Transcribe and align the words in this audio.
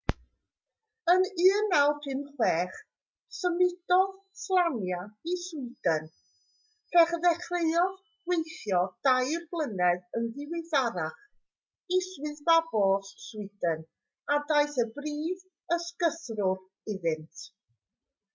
yn 1.11 1.23
1956 1.39 2.79
symudodd 3.39 4.15
slania 4.43 5.01
i 5.33 5.35
sweden 5.41 6.07
lle 6.95 7.03
dechreuodd 7.25 8.01
weithio 8.31 8.79
dair 9.09 9.43
blynedd 9.53 10.19
yn 10.21 10.25
ddiweddarach 10.39 11.19
i 11.97 11.99
swyddfa 12.07 12.55
bost 12.73 13.23
sweden 13.27 13.83
a 14.37 14.39
daeth 14.53 14.79
yn 14.85 14.93
brif 14.97 15.45
ysgythrwr 15.77 16.65
iddynt 16.95 17.45